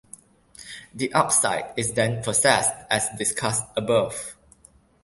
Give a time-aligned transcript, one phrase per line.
[0.95, 4.35] The oxide is then processed as discussed above.